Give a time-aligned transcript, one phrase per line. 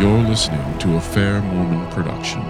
[0.00, 2.42] You're listening to a Fair Mormon production.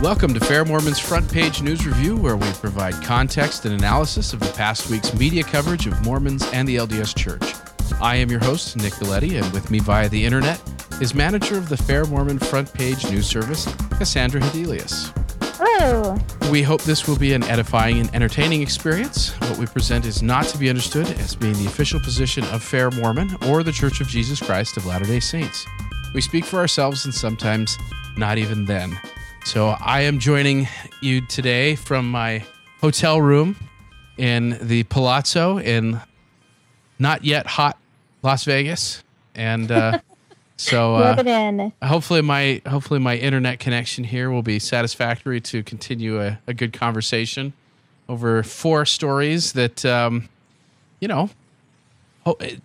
[0.00, 4.38] Welcome to Fair Mormon's Front Page News Review, where we provide context and analysis of
[4.38, 7.54] the past week's media coverage of Mormons and the LDS Church.
[8.00, 10.62] I am your host, Nick Galieti, and with me via the internet
[11.00, 13.66] is manager of the Fair Mormon Front Page News Service,
[13.98, 15.12] Cassandra Hedelius.
[15.80, 16.14] Hello.
[16.50, 19.30] We hope this will be an edifying and entertaining experience.
[19.40, 22.90] What we present is not to be understood as being the official position of Fair
[22.90, 25.64] Mormon or the Church of Jesus Christ of Latter day Saints.
[26.12, 27.78] We speak for ourselves and sometimes
[28.18, 29.00] not even then.
[29.46, 30.68] So I am joining
[31.00, 32.44] you today from my
[32.82, 33.56] hotel room
[34.18, 35.98] in the Palazzo in
[36.98, 37.78] not yet hot
[38.22, 39.02] Las Vegas.
[39.34, 40.00] And uh,
[40.60, 41.72] so uh, Rub it in.
[41.82, 46.72] hopefully my hopefully my internet connection here will be satisfactory to continue a, a good
[46.72, 47.52] conversation
[48.08, 50.28] over four stories that um,
[51.00, 51.30] you know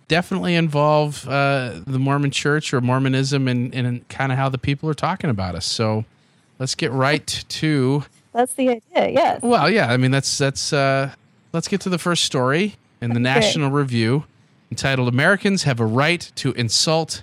[0.08, 4.88] definitely involve uh, the Mormon Church or Mormonism and, and kind of how the people
[4.88, 5.64] are talking about us.
[5.64, 6.04] So
[6.58, 9.08] let's get right to That's the idea.
[9.10, 9.42] Yes.
[9.42, 9.90] well, yeah.
[9.92, 10.72] I mean, that's that's.
[10.72, 11.12] Uh,
[11.52, 14.24] let's get to the first story in the National Review,
[14.70, 17.22] entitled "Americans Have a Right to Insult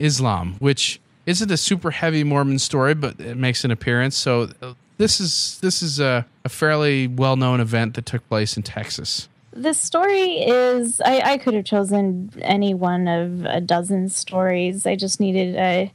[0.00, 4.16] Islam," which isn't a super heavy Mormon story, but it makes an appearance.
[4.16, 8.56] So uh, this is this is a, a fairly well known event that took place
[8.56, 9.28] in Texas.
[9.52, 11.00] This story is.
[11.04, 14.86] I, I could have chosen any one of a dozen stories.
[14.86, 15.92] I just needed a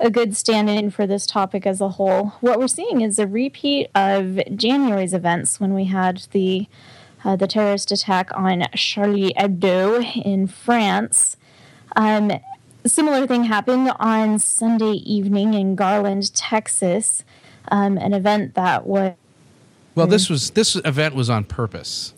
[0.00, 2.28] a good stand-in for this topic as a whole.
[2.40, 6.66] What we're seeing is a repeat of January's events when we had the
[7.24, 11.36] uh, the terrorist attack on Charlie Hebdo in France.
[11.96, 12.32] Um,
[12.86, 17.24] similar thing happened on Sunday evening in Garland, Texas.
[17.70, 19.14] Um, an event that was
[19.94, 22.14] Well, this was this event was on purpose,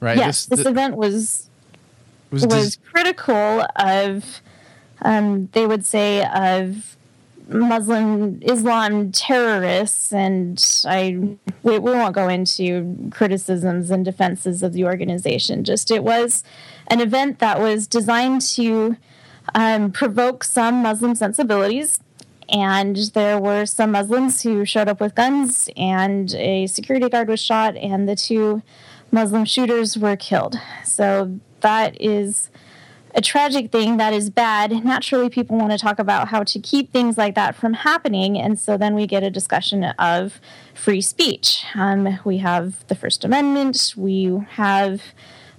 [0.00, 0.16] right?
[0.16, 1.48] yes, this, th- event was
[2.30, 4.42] was, was des- critical of,
[5.02, 6.96] um, they would say, of
[7.48, 14.84] Muslim Islam terrorists, and I we, we won't go into criticisms and defenses of the
[14.84, 15.64] organization.
[15.64, 16.42] Just it was
[16.88, 18.96] an event that was designed to
[19.54, 22.00] um, provoke some Muslim sensibilities.
[22.48, 27.40] And there were some Muslims who showed up with guns, and a security guard was
[27.40, 28.62] shot, and the two
[29.10, 30.56] Muslim shooters were killed.
[30.84, 32.50] So that is
[33.14, 34.84] a tragic thing that is bad.
[34.84, 38.38] Naturally, people want to talk about how to keep things like that from happening.
[38.38, 40.40] And so then we get a discussion of
[40.74, 41.64] free speech.
[41.74, 45.00] Um, we have the First Amendment, we have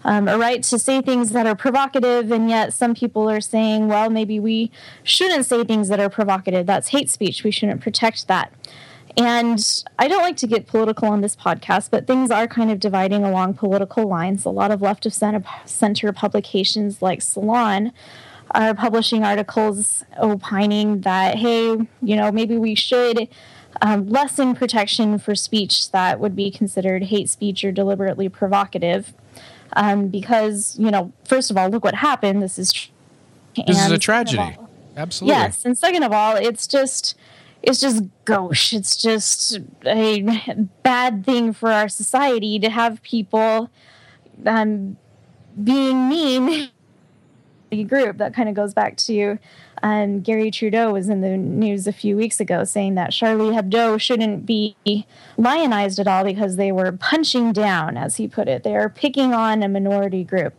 [0.05, 3.87] um, a right to say things that are provocative, and yet some people are saying,
[3.87, 4.71] well, maybe we
[5.03, 6.67] shouldn't say things that are provocative.
[6.67, 7.43] That's hate speech.
[7.43, 8.53] We shouldn't protect that.
[9.17, 12.79] And I don't like to get political on this podcast, but things are kind of
[12.79, 14.45] dividing along political lines.
[14.45, 17.91] A lot of left of center, publications like Salon
[18.51, 23.27] are publishing articles opining that, hey, you know, maybe we should
[23.81, 29.13] um, lessen protection for speech that would be considered hate speech or deliberately provocative.
[29.75, 32.41] Um, because, you know, first of all, look what happened.
[32.41, 32.71] This is.
[32.71, 32.89] Tr-
[33.67, 34.41] this is a tragedy.
[34.57, 35.35] all- Absolutely.
[35.37, 37.15] Yes, and second of all, it's just
[37.61, 38.71] it's just gauche.
[38.73, 40.21] It's just a
[40.83, 43.69] bad thing for our society to have people
[44.45, 44.95] um,
[45.61, 46.69] being mean.
[47.71, 49.37] A group that kind of goes back to
[49.85, 54.01] um, Garry Trudeau was in the news a few weeks ago saying that Charlie Hebdo
[54.01, 54.75] shouldn't be
[55.37, 58.63] lionized at all because they were punching down, as he put it.
[58.63, 60.55] They are picking on a minority group.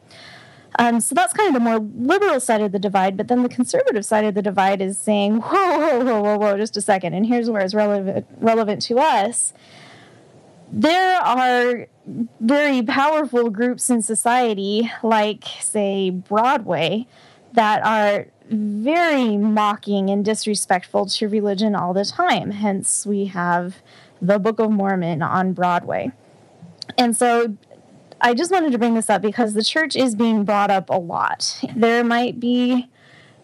[0.78, 3.16] Um, so that's kind of the more liberal side of the divide.
[3.16, 6.56] But then the conservative side of the divide is saying, whoa, whoa, whoa, whoa, whoa,
[6.56, 7.14] just a second.
[7.14, 9.52] And here's where it's relevant, relevant to us.
[10.70, 11.88] There are
[12.38, 17.08] very powerful groups in society, like, say, Broadway,
[17.54, 22.50] that are very mocking and disrespectful to religion all the time.
[22.50, 23.76] Hence, we have
[24.20, 26.12] the Book of Mormon on Broadway.
[26.96, 27.56] And so
[28.20, 30.98] I just wanted to bring this up because the church is being brought up a
[30.98, 31.60] lot.
[31.74, 32.88] There might be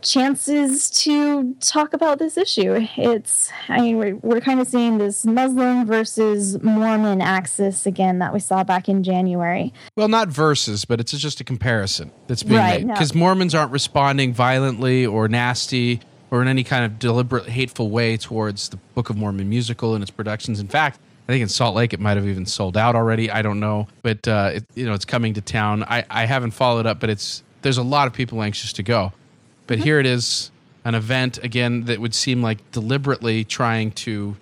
[0.03, 2.87] chances to talk about this issue.
[2.97, 8.33] It's, I mean, we're, we're kind of seeing this Muslim versus Mormon axis again that
[8.33, 9.73] we saw back in January.
[9.97, 12.95] Well, not versus, but it's just a comparison that's being Right, made no.
[12.95, 16.01] because Mormons aren't responding violently or nasty
[16.31, 20.03] or in any kind of deliberate hateful way towards the Book of Mormon musical and
[20.03, 20.61] its productions.
[20.61, 23.31] In fact, I think in Salt Lake it might have even sold out already.
[23.31, 25.85] I don't know, but uh, it, you know it's coming to town.
[25.85, 29.13] I, I haven't followed up, but it's there's a lot of people anxious to go.
[29.67, 30.51] But here it is,
[30.85, 34.37] an event again that would seem like deliberately trying to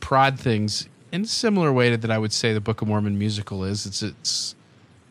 [0.00, 3.64] prod things in a similar way that I would say the Book of Mormon musical
[3.64, 3.86] is.
[3.86, 4.54] It's it's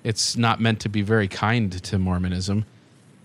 [0.04, 2.66] it's not meant to be very kind to Mormonism.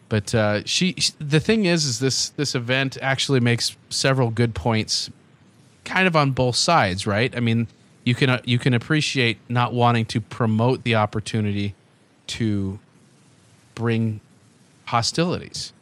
[0.09, 5.11] But uh, she, the thing is, is this this event actually makes several good points,
[5.85, 7.35] kind of on both sides, right?
[7.37, 7.67] I mean,
[8.05, 11.75] you can uh, you can appreciate not wanting to promote the opportunity
[12.29, 12.79] to
[13.75, 14.21] bring
[14.85, 15.73] hostilities,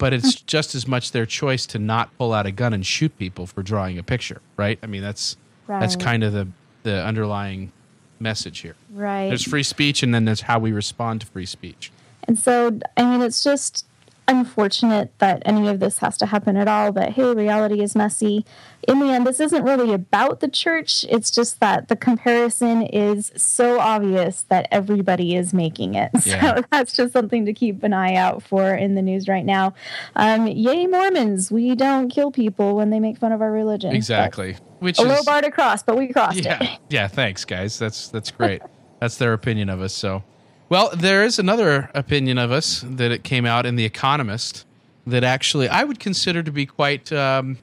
[0.00, 0.44] but it's hmm.
[0.46, 3.62] just as much their choice to not pull out a gun and shoot people for
[3.62, 4.78] drawing a picture, right?
[4.82, 5.36] I mean, that's
[5.68, 6.48] that's kind of the
[6.82, 7.70] the underlying
[8.18, 8.74] message here.
[8.90, 9.28] Right.
[9.28, 11.92] There's free speech, and then there's how we respond to free speech.
[12.24, 13.86] And so, I mean, it's just
[14.30, 16.92] unfortunate that any of this has to happen at all.
[16.92, 18.46] But hey, reality is messy.
[18.88, 21.04] In the end, this isn't really about the church.
[21.08, 26.10] It's just that the comparison is so obvious that everybody is making it.
[26.30, 26.56] Yeah.
[26.56, 29.74] So that's just something to keep an eye out for in the news right now.
[30.14, 31.50] Um, yay, Mormons!
[31.50, 33.92] We don't kill people when they make fun of our religion.
[33.96, 34.56] Exactly.
[34.78, 36.78] Which But A low bar to cross, but we crossed yeah, it.
[36.90, 37.08] yeah.
[37.08, 37.78] Thanks, guys.
[37.78, 38.62] That's that's great.
[39.00, 39.92] that's their opinion of us.
[39.92, 40.22] So,
[40.70, 44.64] well, there is another opinion of us that it came out in the Economist
[45.06, 47.58] that actually I would consider to be quite um,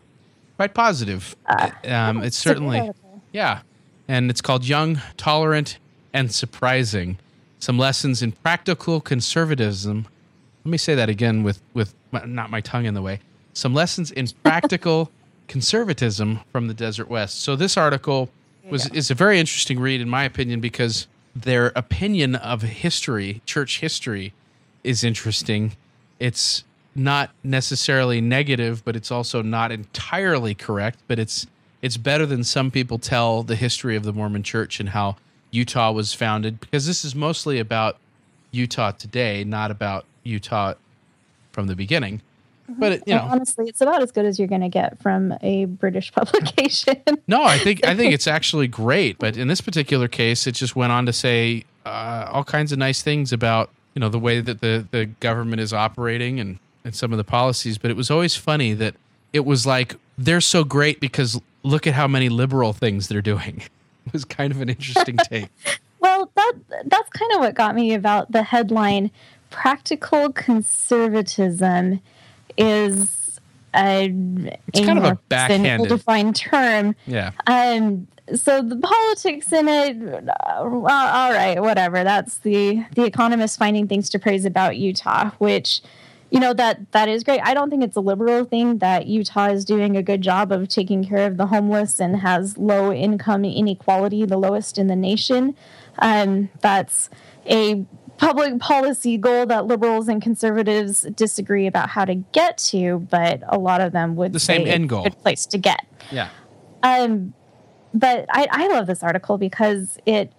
[0.58, 1.36] quite positive.
[1.86, 2.92] um, it's It's a good certainly
[3.32, 3.62] yeah,
[4.08, 5.78] and it's called "Young, Tolerant,
[6.14, 7.18] and Surprising:
[7.60, 10.06] Some Lessons in Practical Conservatism."
[10.66, 13.22] Let me say that again with with my, not my tongue in the way.
[13.54, 15.10] Some lessons in practical
[15.48, 17.40] conservatism from the Desert West.
[17.42, 18.30] So this article
[18.70, 21.08] was is a very interesting read in my opinion because
[21.44, 24.34] their opinion of history, church history,
[24.84, 25.76] is interesting.
[26.20, 26.64] It's
[26.96, 31.00] not necessarily negative, but it's also not entirely correct.
[31.08, 31.48] But it's
[31.82, 35.18] it's better than some people tell the history of the Mormon Church and how
[35.52, 37.98] Utah was founded because this is mostly about
[38.52, 40.74] Utah today, not about Utah
[41.52, 42.22] from the beginning.
[42.70, 45.34] But it, you And honestly, it's about as good as you're going to get from
[45.42, 47.02] a British publication.
[47.28, 49.18] no, I think I think it's actually great.
[49.18, 52.78] But in this particular case, it just went on to say uh, all kinds of
[52.78, 56.96] nice things about you know the way that the the government is operating and and
[56.96, 57.78] some of the policies.
[57.78, 58.96] But it was always funny that
[59.32, 63.64] it was like they're so great because look at how many liberal things they're doing.
[64.08, 65.50] It was kind of an interesting take.
[66.00, 66.54] Well, that
[66.86, 69.12] that's kind of what got me about the headline.
[69.50, 72.00] Practical conservatism
[72.58, 73.40] is
[73.76, 74.12] a,
[74.74, 76.96] It's kind of a backhanded- defined term.
[77.06, 77.32] Yeah.
[77.46, 82.04] Um, so the politics in it, uh, well, all right, whatever.
[82.04, 85.82] That's the the economist finding things to praise about Utah, which
[86.30, 87.40] you know that that is great.
[87.42, 90.68] I don't think it's a liberal thing that Utah is doing a good job of
[90.68, 95.56] taking care of the homeless and has low income inequality, the lowest in the nation.
[96.00, 97.10] Um, that's
[97.50, 97.86] a
[98.18, 103.58] public policy goal that liberals and conservatives disagree about how to get to, but a
[103.58, 105.04] lot of them would The same end goal.
[105.04, 105.86] good place to get.
[106.12, 106.30] Yeah.
[106.84, 107.34] Um,
[107.94, 110.32] but I, I love this article because it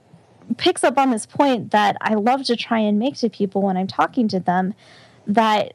[0.56, 3.76] picks up on this point that I love to try and make to people when
[3.76, 4.74] I'm talking to them
[5.26, 5.74] that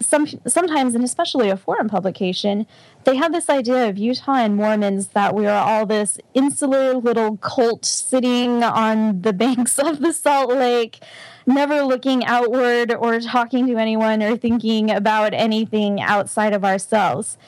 [0.00, 2.66] some sometimes and especially a foreign publication
[3.04, 7.38] they have this idea of Utah and Mormons that we are all this insular little
[7.38, 11.00] cult sitting on the banks of the Salt Lake
[11.46, 17.38] never looking outward or talking to anyone or thinking about anything outside of ourselves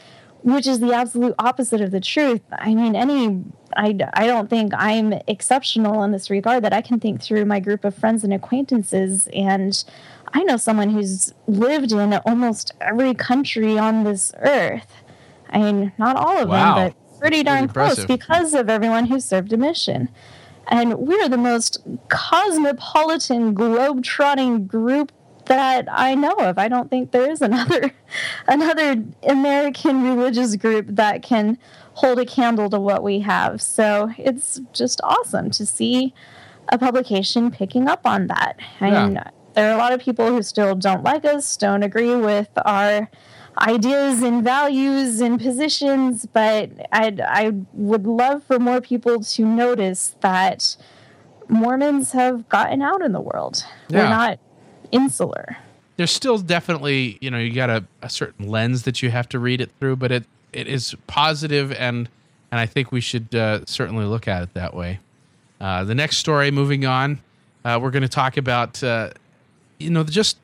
[0.42, 2.42] which is the absolute opposite of the truth.
[2.52, 3.42] I mean, any,
[3.76, 7.60] I, I don't think I'm exceptional in this regard that I can think through my
[7.60, 9.28] group of friends and acquaintances.
[9.32, 9.82] And
[10.32, 15.02] I know someone who's lived in almost every country on this earth.
[15.50, 16.76] I mean, not all of Wow.
[16.76, 20.08] them, but pretty darn close because of everyone who served a mission.
[20.70, 25.12] And we're the most cosmopolitan, globe-trotting group
[25.46, 26.58] that I know of.
[26.58, 27.90] I don't think there is another
[28.48, 31.58] another American religious group that can
[31.94, 33.60] hold a candle to what we have.
[33.62, 36.14] So it's just awesome to see
[36.68, 38.58] a publication picking up on that.
[38.80, 39.24] And Yeah.
[39.54, 43.08] there are a lot of people who still don't like us, don't agree with our
[43.60, 50.14] ideas and values and positions, but I'd, I would love for more people to notice
[50.20, 50.76] that
[51.48, 53.64] Mormons have gotten out in the world.
[53.88, 54.04] Yeah.
[54.04, 54.38] We're not
[54.92, 55.56] insular.
[55.96, 59.38] there's still definitely you know you got a, a certain lens that you have to
[59.38, 62.08] read it through but it it is positive and
[62.50, 64.98] and i think we should uh, certainly look at it that way
[65.60, 67.20] uh, the next story moving on
[67.66, 69.10] uh, we're going to talk about uh,
[69.78, 70.38] you know just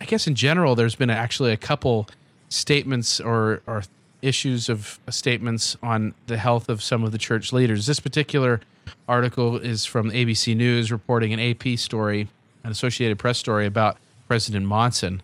[0.00, 2.06] i guess in general there's been actually a couple
[2.50, 3.82] statements or or
[4.20, 7.86] issues of statements on the health of some of the church leaders.
[7.86, 8.60] This particular
[9.08, 12.28] article is from abc news reporting an ap story
[12.64, 15.22] an associated press story about president monson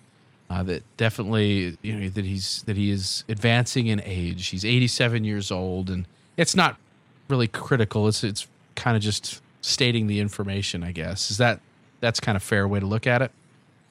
[0.48, 4.48] uh, that definitely you know that he's that he is advancing in age.
[4.48, 6.06] He's 87 years old and
[6.36, 6.76] it's not
[7.28, 8.06] really critical.
[8.08, 11.30] It's it's kind of just stating the information i guess.
[11.30, 11.60] Is that
[12.00, 13.32] that's kind of fair way to look at it.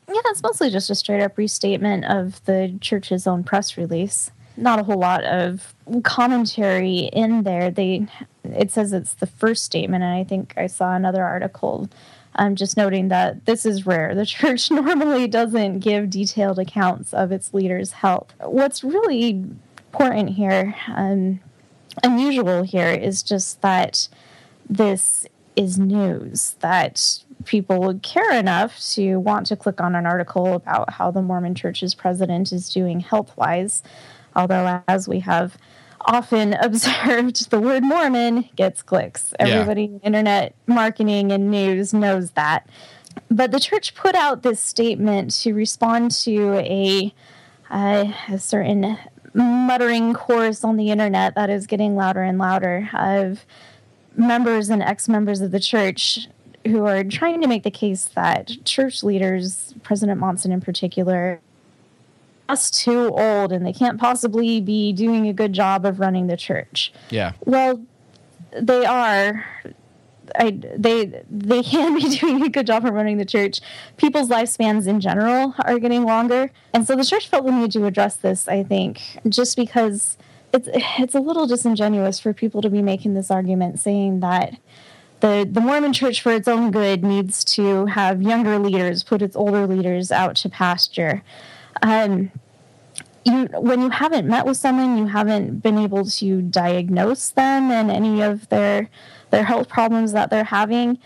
[0.08, 4.32] Yeah, it's mostly just a straight up restatement of the church's own press release.
[4.58, 7.72] Not a whole lot of commentary in there.
[7.72, 8.08] They
[8.44, 11.90] it says it's the first statement, and I think I saw another article
[12.36, 14.14] um, just noting that this is rare.
[14.14, 18.34] The church normally doesn't give detailed accounts of its leaders' health.
[18.40, 21.40] What's really important here, um,
[22.04, 24.08] unusual here, is just that
[24.70, 30.54] this is news that people would care enough to want to click on an article
[30.54, 33.84] about how the Mormon Church's president is doing health wise.
[34.36, 35.58] Although, as we have
[36.02, 39.34] often observed, the word Mormon gets clicks.
[39.40, 39.88] Everybody yeah.
[39.88, 42.68] in internet marketing and news knows that.
[43.30, 47.14] But the church put out this statement to respond to a,
[47.70, 48.98] uh, a certain
[49.34, 53.46] muttering chorus on the internet that is getting louder and louder of
[54.18, 56.28] members and ex members of the church
[56.66, 61.40] who are trying to make the case that church leaders, President Monson in particular,
[62.50, 66.38] just too old and they can't possibly be doing a good job of running the
[66.38, 66.94] church.
[67.10, 67.34] Yeah.
[67.46, 67.84] Well,
[68.52, 69.46] they are.
[70.38, 73.62] I, they they can be doing a good job of running the church.
[73.98, 77.86] People's lifespans in general are getting longer, and so the church felt the need to
[77.86, 78.48] address this.
[78.48, 80.18] I think just because
[80.56, 80.70] it's
[81.00, 84.56] it's a little disingenuous for people to be making this argument, saying that
[85.20, 89.36] the the Mormon Church, for its own good, needs to have younger leaders put its
[89.36, 91.24] older leaders out to pasture.
[91.82, 92.32] Um,
[93.26, 97.92] you when you haven't met with someone, you haven't been able to diagnose them and
[97.92, 98.90] any of their
[99.32, 101.00] their health problems that they're having.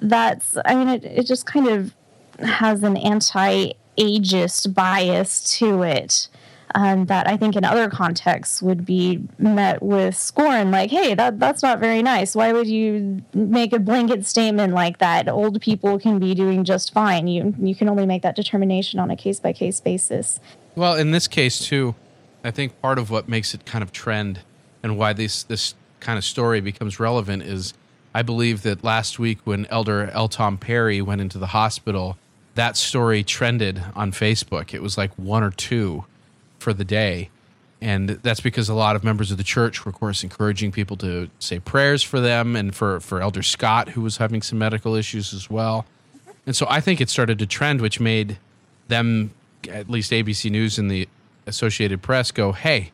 [0.00, 1.94] That's I mean, it, it just kind of
[2.40, 6.28] has an anti-ageist bias to it
[6.74, 11.38] um, that I think in other contexts would be met with scorn, like, "Hey, that
[11.38, 12.34] that's not very nice.
[12.34, 15.28] Why would you make a blanket statement like that?
[15.28, 17.28] Old people can be doing just fine.
[17.28, 20.40] You you can only make that determination on a case by case basis."
[20.74, 21.94] Well, in this case too,
[22.42, 24.40] I think part of what makes it kind of trend
[24.82, 27.72] and why this this kind of story becomes relevant is
[28.14, 30.28] I believe that last week when Elder L.
[30.28, 32.18] Tom Perry went into the hospital,
[32.56, 34.74] that story trended on Facebook.
[34.74, 36.04] It was like one or two
[36.64, 37.30] for the day.
[37.80, 40.96] And that's because a lot of members of the church were, of course, encouraging people
[40.96, 44.94] to say prayers for them and for, for Elder Scott, who was having some medical
[44.94, 45.84] issues as well.
[46.46, 48.38] And so I think it started to trend, which made
[48.88, 49.32] them,
[49.68, 51.06] at least ABC News and the
[51.46, 52.90] Associated Press, go, hey,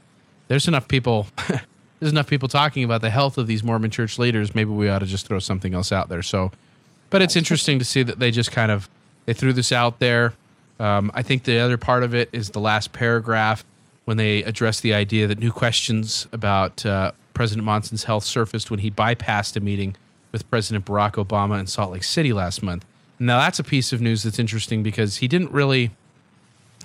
[0.48, 1.28] there's enough people.
[2.00, 4.54] there's enough people talking about the health of these Mormon church leaders.
[4.56, 6.22] Maybe we ought to just throw something else out there.
[6.22, 6.50] So,
[7.10, 8.88] but it's interesting to see that they just kind of
[9.26, 10.34] they threw this out there.
[10.80, 13.64] Um, I think the other part of it is the last paragraph
[14.06, 18.80] when they address the idea that new questions about uh, President Monson's health surfaced when
[18.80, 19.94] he bypassed a meeting
[20.32, 22.86] with President Barack Obama in Salt Lake City last month.
[23.18, 25.90] Now that's a piece of news that's interesting because he didn't really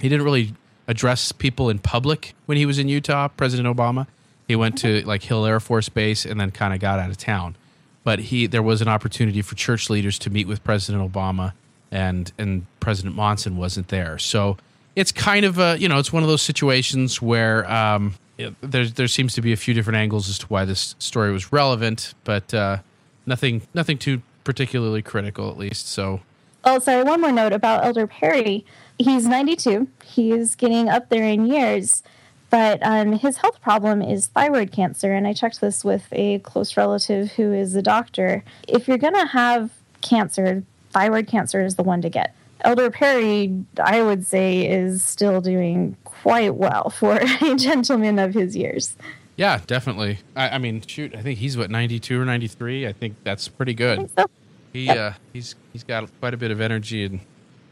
[0.02, 0.54] he didn't really
[0.90, 4.08] address people in public when he was in Utah, President Obama.
[4.46, 7.18] He went to like Hill Air Force Base and then kind of got out of
[7.18, 7.56] town.
[8.04, 11.54] But he there was an opportunity for church leaders to meet with President Obama
[11.96, 14.20] and and President Monson wasn't there.
[14.20, 14.58] So
[14.96, 18.16] it's kind of a you know it's one of those situations where um,
[18.62, 21.52] there there seems to be a few different angles as to why this story was
[21.54, 22.80] relevant, but uh,
[23.25, 25.88] nothing nothing too particularly critical at least.
[25.88, 26.22] So.
[26.68, 27.04] Oh, sorry.
[27.04, 28.66] One more note about Elder Perry.
[28.98, 29.88] He's 92.
[30.04, 32.02] He's getting up there in years,
[32.50, 35.14] but um, his health problem is thyroid cancer.
[35.14, 38.44] And I checked this with a close relative who is a doctor.
[38.68, 39.70] If you're going to have
[40.02, 40.64] cancer,
[40.96, 42.34] thyroid cancer is the one to get.
[42.62, 48.56] Elder Perry, I would say, is still doing quite well for a gentleman of his
[48.56, 48.96] years.
[49.36, 50.20] Yeah, definitely.
[50.38, 52.88] I, I, mean, shoot, I think he's what ninety two or ninety three.
[52.88, 54.10] I think that's pretty good.
[54.18, 54.25] So.
[54.72, 54.98] He yep.
[54.98, 57.20] uh, he's he's got quite a bit of energy and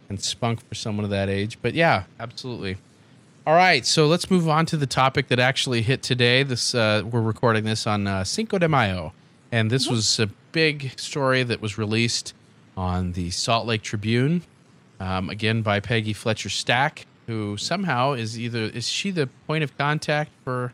[0.10, 1.58] and spunk for someone of that age.
[1.62, 2.77] But yeah, absolutely.
[3.48, 6.44] All right, so let's move on to the topic that actually hit today.
[6.44, 9.13] This uh, we're recording this on uh, Cinco de Mayo,
[9.51, 9.96] and this mm-hmm.
[9.96, 12.34] was a big story that was released
[12.75, 14.44] on the Salt Lake Tribune,
[15.00, 19.77] um, again by Peggy Fletcher Stack, who somehow is either is she the point of
[19.77, 20.74] contact for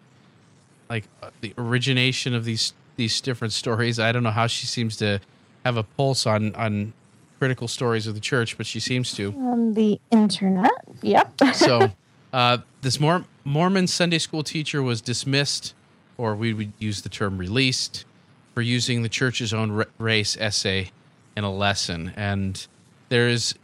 [0.89, 3.99] like uh, the origination of these these different stories.
[3.99, 5.19] I don't know how she seems to
[5.65, 6.93] have a pulse on on
[7.39, 10.71] critical stories of the church, but she seems to on the internet.
[11.01, 11.33] Yep.
[11.53, 11.91] so,
[12.33, 15.73] uh, this Mor- Mormon Sunday school teacher was dismissed,
[16.17, 18.05] or we would use the term released,
[18.53, 20.91] for using the church's own race essay
[21.39, 22.13] in a lesson.
[22.15, 22.67] And
[23.07, 23.55] there's,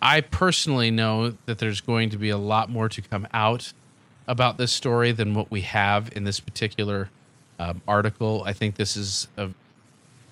[0.00, 3.72] I personally know that there's going to be a lot more to come out
[4.26, 7.10] about this story than what we have in this particular
[7.58, 8.44] um, article.
[8.46, 9.50] I think this is a,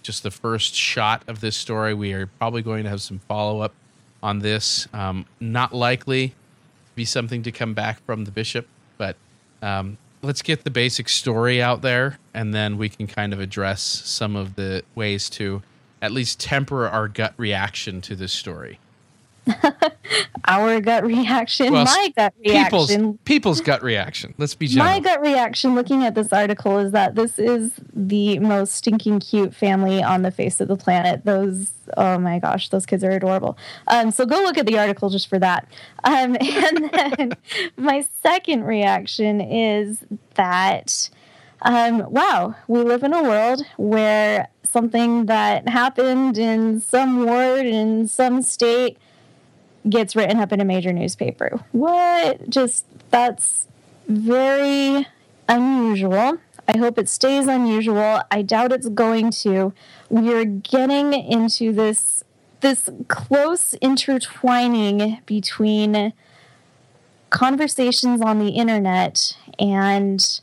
[0.03, 1.93] just the first shot of this story.
[1.93, 3.75] We are probably going to have some follow up
[4.23, 4.87] on this.
[4.93, 6.35] Um, not likely to
[6.95, 9.17] be something to come back from the bishop, but
[9.61, 13.83] um, let's get the basic story out there, and then we can kind of address
[13.83, 15.63] some of the ways to
[16.03, 18.79] at least temper our gut reaction to this story.
[20.47, 24.35] Our gut reaction, Well, my gut People's reaction, people's gut reaction.
[24.39, 24.93] Let's be general.
[24.93, 29.55] my gut reaction looking at this article is that this is the most stinking cute
[29.55, 31.25] family on the face of the planet.
[31.25, 33.57] Those, oh my gosh, those kids are adorable.
[33.89, 35.67] Um, so go look at the article just for that.
[36.05, 37.33] Um, and then
[37.77, 40.05] my second reaction is
[40.35, 41.11] that,
[41.63, 48.09] um, wow, we live in a world where something that happened in some ward in
[48.09, 48.99] some state
[49.89, 51.61] gets written up in a major newspaper.
[51.73, 52.49] What?
[52.49, 53.69] Just that's
[54.09, 55.07] very
[55.49, 56.39] unusual.
[56.69, 58.23] I hope it stays unusual.
[58.31, 59.73] I doubt it's going to.
[60.09, 62.25] We're getting into this
[62.61, 66.13] this close intertwining between
[67.31, 70.41] conversations on the internet and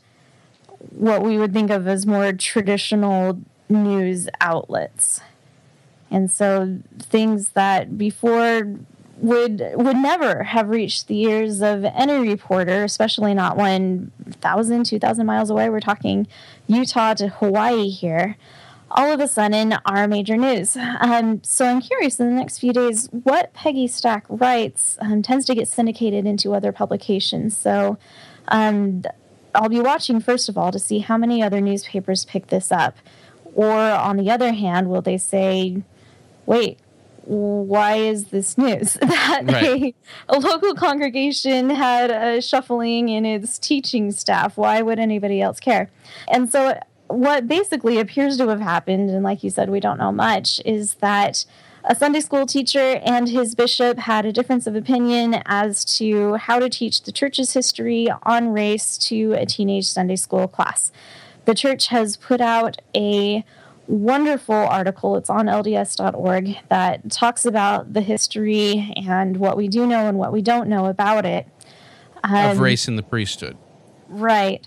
[0.90, 5.20] what we would think of as more traditional news outlets.
[6.10, 8.76] And so things that before
[9.20, 15.50] would would never have reached the ears of any reporter, especially not 1,000, 2,000 miles
[15.50, 15.68] away.
[15.68, 16.26] We're talking
[16.66, 18.36] Utah to Hawaii here.
[18.92, 20.76] All of a sudden, are major news.
[20.76, 25.46] Um, so I'm curious in the next few days what Peggy Stack writes um, tends
[25.46, 27.56] to get syndicated into other publications.
[27.56, 27.98] So
[28.48, 29.04] um,
[29.54, 32.96] I'll be watching first of all to see how many other newspapers pick this up.
[33.54, 35.82] Or on the other hand, will they say,
[36.46, 36.78] wait,
[37.24, 39.94] why is this news that Right.
[40.28, 44.56] a, a local congregation had a shuffling in its teaching staff?
[44.56, 45.90] Why would anybody else care?
[46.28, 46.78] And so,
[47.08, 50.94] what basically appears to have happened, and like you said, we don't know much, is
[50.94, 51.44] that
[51.84, 56.58] a Sunday school teacher and his bishop had a difference of opinion as to how
[56.58, 60.92] to teach the church's history on race to a teenage Sunday school class.
[61.46, 63.44] The church has put out a
[63.86, 65.16] wonderful article.
[65.16, 70.32] It's on LDS.org that talks about the history and what we do know and what
[70.32, 71.46] we don't know about it.
[72.22, 73.56] of Um, race in the priesthood.
[74.08, 74.66] Right.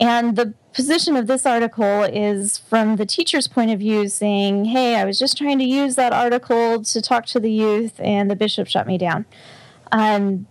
[0.00, 4.96] And the position of this article is from the teacher's point of view saying, hey,
[4.96, 8.36] I was just trying to use that article to talk to the youth, and the
[8.36, 9.24] bishop shut me down.
[9.90, 10.46] Um,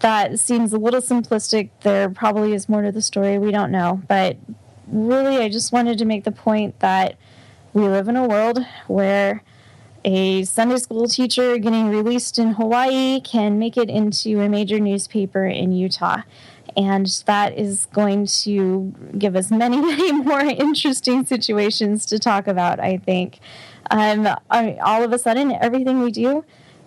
[0.00, 1.70] that seems a little simplistic.
[1.82, 3.38] There probably is more to the story.
[3.38, 4.02] We don't know.
[4.08, 4.36] But
[4.88, 7.16] really, I just wanted to make the point that
[7.72, 8.58] we live in a world
[8.88, 9.42] where
[10.04, 15.46] a Sunday school teacher getting released in Hawaii can make it into a major newspaper
[15.46, 16.22] in Utah.
[16.76, 22.80] And that is going to give us many, many more interesting situations to talk about,
[22.80, 23.40] I think.
[23.90, 26.44] Um, all of a sudden, everything we do,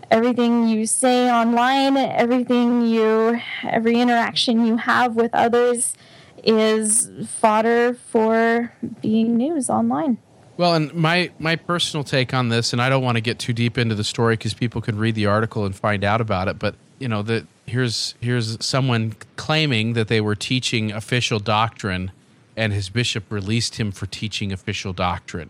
[0.10, 5.95] everything you say online, everything you, every interaction you have with others
[6.43, 8.71] is fodder for
[9.02, 10.17] being news online.
[10.58, 13.52] Well, and my my personal take on this, and I don't want to get too
[13.52, 16.58] deep into the story because people can read the article and find out about it.
[16.60, 22.12] But you know, that here's here's someone claiming that they were teaching official doctrine,
[22.56, 25.49] and his bishop released him for teaching official doctrine.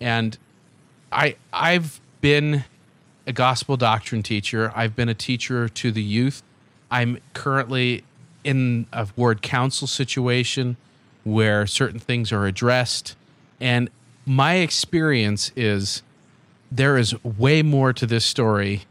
[0.00, 0.36] And
[1.12, 2.64] I I've been
[3.26, 4.72] a gospel doctrine teacher.
[4.74, 6.42] I've been a teacher to the youth.
[6.90, 8.04] I'm currently
[8.42, 10.76] in a ward council situation
[11.24, 13.14] where certain things are addressed.
[13.60, 13.90] And
[14.24, 16.02] my experience is
[16.72, 18.82] there is way more to this story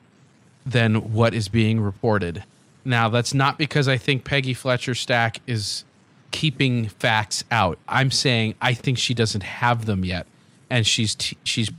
[0.65, 2.43] than what is being reported.
[2.89, 5.86] Now, that's not because I think Peggy Fletcher Stack is
[6.32, 7.78] keeping facts out.
[7.88, 10.25] I'm saying I think she doesn't have them yet,
[10.71, 11.69] and she's t- she's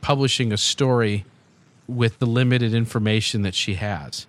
[0.00, 1.24] publishing a story
[1.88, 4.28] with the limited information that she has.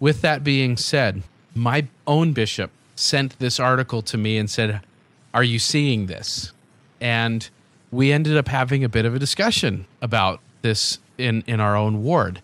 [0.00, 1.22] With that being said,
[1.54, 4.80] my own bishop sent this article to me and said,
[5.32, 6.52] "Are you seeing this?"
[7.00, 7.48] And
[7.92, 12.02] we ended up having a bit of a discussion about this in in our own
[12.02, 12.42] ward.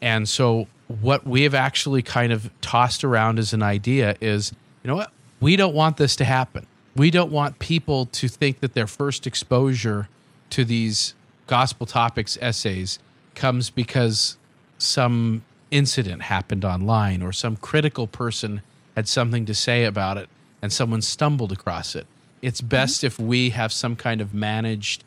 [0.00, 4.88] And so what we have actually kind of tossed around as an idea is, you
[4.88, 5.12] know what?
[5.40, 6.66] We don't want this to happen.
[6.94, 10.08] We don't want people to think that their first exposure
[10.50, 11.14] to these
[11.46, 12.98] gospel topics essays
[13.34, 14.36] comes because
[14.78, 18.62] some incident happened online or some critical person
[18.94, 20.28] had something to say about it
[20.62, 22.06] and someone stumbled across it.
[22.40, 25.04] It's best if we have some kind of managed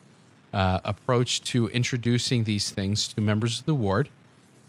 [0.52, 4.08] uh, approach to introducing these things to members of the ward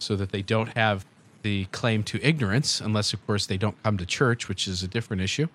[0.01, 1.05] so that they don't have
[1.41, 4.87] the claim to ignorance, unless, of course, they don't come to church, which is a
[4.87, 5.47] different issue.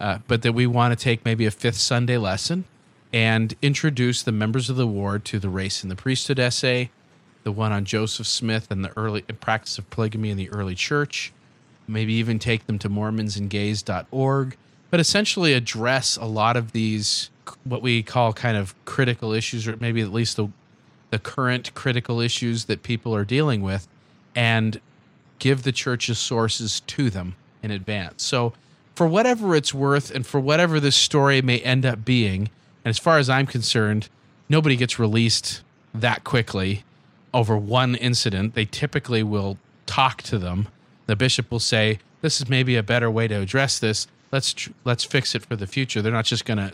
[0.00, 2.64] Uh, but that we want to take maybe a fifth Sunday lesson
[3.12, 6.90] and introduce the members of the ward to the race and the priesthood essay
[7.42, 11.32] the one on Joseph Smith and the early practice of polygamy in the early church.
[11.88, 14.56] Maybe even take them to mormonsandgays.org,
[14.90, 17.30] but essentially address a lot of these
[17.64, 20.48] what we call kind of critical issues, or maybe at least the
[21.10, 23.86] the current critical issues that people are dealing with,
[24.34, 24.80] and
[25.38, 28.22] give the church's sources to them in advance.
[28.22, 28.52] So,
[28.94, 32.50] for whatever it's worth, and for whatever this story may end up being,
[32.84, 34.08] and as far as I'm concerned,
[34.48, 35.62] nobody gets released
[35.94, 36.84] that quickly
[37.32, 38.54] over one incident.
[38.54, 40.68] They typically will talk to them.
[41.06, 44.06] The bishop will say, "This is maybe a better way to address this.
[44.30, 46.72] Let's tr- let's fix it for the future." They're not just going to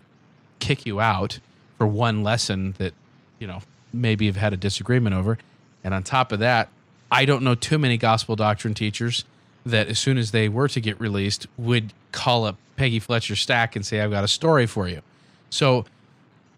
[0.58, 1.38] kick you out
[1.78, 2.94] for one lesson that
[3.38, 3.60] you know
[3.92, 5.38] maybe you've had a disagreement over.
[5.84, 6.68] And on top of that,
[7.10, 9.24] I don't know too many gospel doctrine teachers
[9.64, 13.76] that as soon as they were to get released would call up Peggy Fletcher Stack
[13.76, 15.02] and say, "I've got a story for you."
[15.50, 15.84] So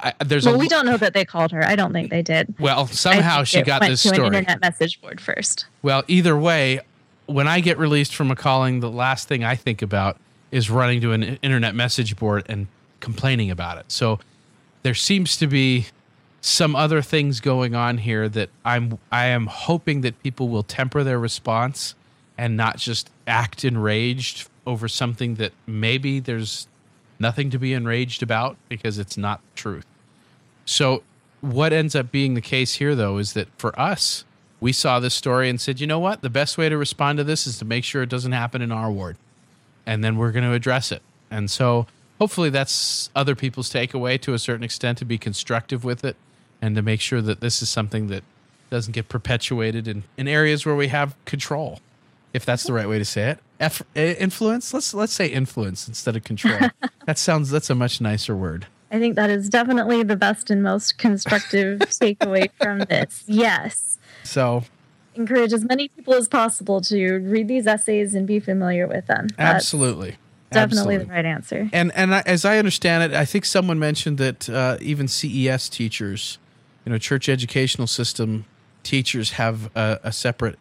[0.01, 1.65] I, there's well, a we don't know that they called her.
[1.65, 2.55] I don't think they did.
[2.59, 4.29] well somehow she got this to story.
[4.29, 5.67] an internet message board first.
[5.83, 6.81] Well, either way,
[7.27, 10.19] when I get released from a calling, the last thing I think about
[10.51, 12.69] is running to an internet message board and
[13.01, 13.91] complaining about it.
[13.93, 14.19] So
[14.83, 15.87] there seems to be
[16.41, 21.03] some other things going on here that I'm I am hoping that people will temper
[21.03, 21.95] their response
[22.37, 26.69] and not just act enraged over something that maybe there's
[27.19, 29.87] nothing to be enraged about because it's not the truth.
[30.65, 31.03] So,
[31.41, 34.25] what ends up being the case here, though, is that for us,
[34.61, 36.21] we saw this story and said, you know what?
[36.21, 38.73] The best way to respond to this is to make sure it doesn't happen in
[38.73, 39.17] our ward.
[39.87, 41.03] And then we're going to address it.
[41.31, 41.87] And so,
[42.19, 46.17] hopefully, that's other people's takeaway to a certain extent to be constructive with it
[46.61, 48.25] and to make sure that this is something that
[48.71, 51.81] doesn't get perpetuated in, in areas where we have control,
[52.33, 53.39] if that's the right way to say it.
[53.61, 54.73] F, eh, influence?
[54.73, 56.71] Let's let's say influence instead of control.
[57.07, 58.67] that sounds that's a much nicer word.
[58.91, 63.25] I think that is definitely the best and most constructive takeaway from this.
[63.27, 63.99] Yes.
[64.25, 64.65] So
[65.19, 69.27] Encourage as many people as possible to read these essays and be familiar with them.
[69.37, 70.17] That's Absolutely.
[70.53, 70.99] Definitely Absolutely.
[70.99, 71.71] the right answer.
[71.73, 75.69] And and I, as I understand it, I think someone mentioned that uh, even CES
[75.69, 76.39] teachers,
[76.89, 78.47] you know, church educational system
[78.83, 80.59] teachers have a, a separate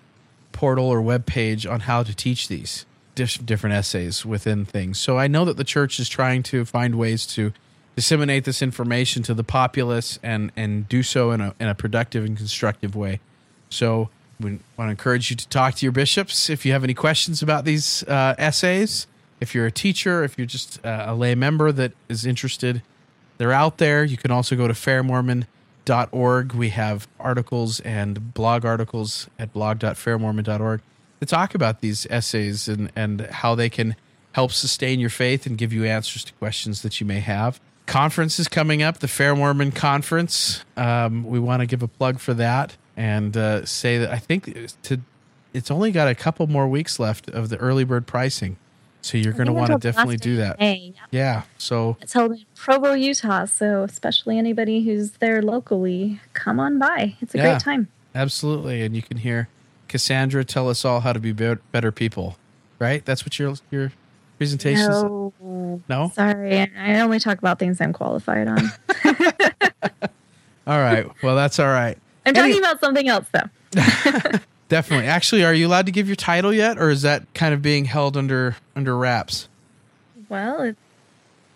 [0.52, 2.86] portal or web page on how to teach these
[3.16, 5.00] different essays within things.
[5.00, 7.54] So I know that the church is trying to find ways to
[7.96, 12.26] disseminate this information to the populace and and do so in a in a productive
[12.26, 13.22] and constructive way.
[13.70, 16.94] So we want to encourage you to talk to your bishops if you have any
[16.94, 19.08] questions about these uh, essays.
[19.40, 22.82] If you're a teacher, if you're just uh, a lay member that is interested,
[23.38, 24.04] they're out there.
[24.04, 24.74] You can also go to
[25.88, 26.54] fairmormon.org.
[26.54, 30.82] We have articles and blog articles at blog.fairmormon.org
[31.20, 33.96] to talk about these essays and, and how they can
[34.34, 37.60] help sustain your faith and give you answers to questions that you may have.
[37.88, 40.66] Conference is coming up, the Fair Mormon Conference.
[40.76, 44.54] Um, we want to give a plug for that and uh, say that I think
[44.84, 45.00] to
[45.54, 48.58] it's only got a couple more weeks left of the early bird pricing.
[49.08, 50.60] So you're going to want to definitely do that.
[50.60, 50.94] May.
[51.12, 51.44] Yeah.
[51.58, 53.46] So It's held in Provo, Utah.
[53.46, 57.16] So, especially anybody who's there locally, come on by.
[57.22, 57.52] It's a Yeah.
[57.52, 57.88] great time.
[58.14, 58.82] absolutely.
[58.82, 59.48] And you can hear
[59.88, 62.38] Cassandra tell us all how to be be- better people,
[62.80, 63.06] right?
[63.06, 63.92] That's what your, your
[64.38, 65.04] presentation is.
[65.04, 65.82] No.
[65.88, 66.12] No?
[66.14, 66.70] Sorry.
[66.78, 68.60] I only talk about things I'm qualified on.
[70.68, 71.08] All right.
[71.24, 71.98] Well, that's all right.
[72.26, 73.50] I'm Any- talking about something else, though.
[74.70, 75.08] Definitely.
[75.08, 77.86] Actually, are you allowed to give your title yet, or is that kind of being
[77.86, 79.48] held under under wraps?
[80.30, 80.80] Well, it's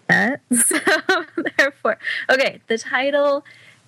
[0.07, 0.41] that.
[0.51, 0.77] So,
[1.57, 1.97] therefore,
[2.29, 3.45] okay, the title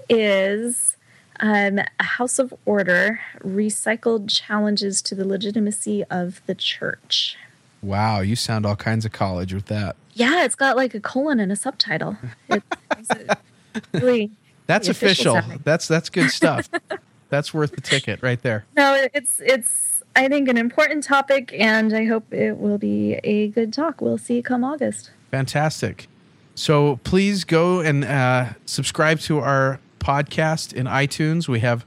[0.10, 0.98] is
[1.40, 7.38] um, A House of Order Recycled Challenges to the Legitimacy of the Church.
[7.82, 9.96] Wow, you sound all kinds of college with that.
[10.14, 12.18] Yeah, it's got like a colon and a subtitle.
[12.50, 12.64] It
[12.96, 13.38] makes it
[13.94, 14.32] really.
[14.68, 15.60] That's official official.
[15.64, 16.70] That's that's good stuff.
[17.34, 18.66] that's worth the ticket right there.
[18.76, 23.48] No, it's it's I think an important topic, and I hope it will be a
[23.50, 24.02] good talk.
[24.02, 25.12] We'll see you come August.
[25.32, 26.08] Fantastic.
[26.54, 31.48] So please go and uh, subscribe to our podcast in iTunes.
[31.48, 31.86] We have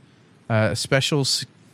[0.50, 1.24] uh, a special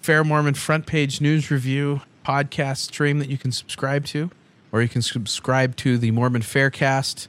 [0.02, 4.30] Fair Mormon front page news review podcast stream that you can subscribe to,
[4.70, 7.28] or you can subscribe to the Mormon Faircast,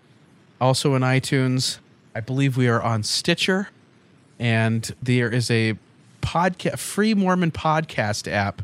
[0.60, 1.80] also in iTunes.
[2.14, 3.70] I believe we are on Stitcher,
[4.40, 5.78] and there is a
[6.24, 8.62] podcast, free Mormon podcast app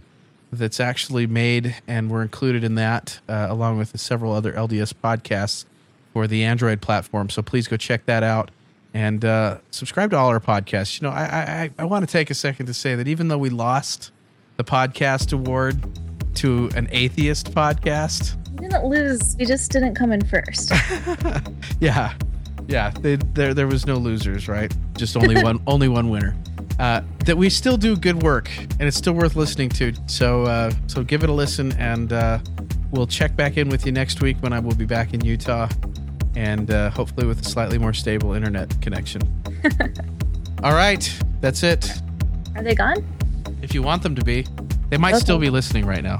[0.51, 5.65] that's actually made, and we're included in that, uh, along with several other LDS podcasts
[6.13, 7.29] for the Android platform.
[7.29, 8.49] So please go check that out
[8.93, 10.99] and uh, subscribe to all our podcasts.
[10.99, 13.37] You know, I I, I want to take a second to say that even though
[13.37, 14.11] we lost
[14.57, 15.83] the podcast award
[16.35, 19.35] to an atheist podcast, We didn't lose.
[19.37, 20.71] We just didn't come in first.
[21.79, 22.13] yeah,
[22.67, 24.73] yeah, they, there there was no losers, right?
[24.97, 26.35] Just only one only one winner.
[26.79, 29.93] Uh, that we still do good work and it's still worth listening to.
[30.07, 32.39] So, uh, so give it a listen, and uh,
[32.91, 35.67] we'll check back in with you next week when I will be back in Utah,
[36.35, 39.21] and uh, hopefully with a slightly more stable internet connection.
[40.63, 41.07] All right,
[41.41, 41.89] that's it.
[42.55, 43.05] Are they gone?
[43.61, 44.45] If you want them to be,
[44.89, 45.19] they might Okay.
[45.21, 46.17] still be listening right now.